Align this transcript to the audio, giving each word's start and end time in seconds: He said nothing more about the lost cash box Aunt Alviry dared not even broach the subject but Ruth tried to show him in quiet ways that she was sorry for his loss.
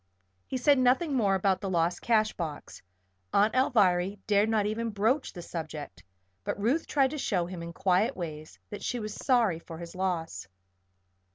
He 0.47 0.57
said 0.57 0.79
nothing 0.79 1.13
more 1.13 1.35
about 1.35 1.61
the 1.61 1.69
lost 1.69 2.01
cash 2.01 2.33
box 2.33 2.81
Aunt 3.33 3.53
Alviry 3.53 4.17
dared 4.25 4.49
not 4.49 4.65
even 4.65 4.89
broach 4.89 5.31
the 5.31 5.43
subject 5.43 6.01
but 6.43 6.59
Ruth 6.59 6.87
tried 6.87 7.11
to 7.11 7.19
show 7.19 7.45
him 7.45 7.61
in 7.61 7.71
quiet 7.71 8.17
ways 8.17 8.57
that 8.71 8.81
she 8.81 8.99
was 8.99 9.13
sorry 9.13 9.59
for 9.59 9.77
his 9.77 9.93
loss. 9.93 10.47